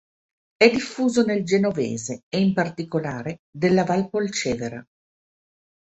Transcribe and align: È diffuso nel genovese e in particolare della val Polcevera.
È 0.57 0.67
diffuso 0.67 1.21
nel 1.21 1.45
genovese 1.45 2.21
e 2.27 2.39
in 2.41 2.55
particolare 2.55 3.41
della 3.55 3.83
val 3.83 4.09
Polcevera. 4.09 4.83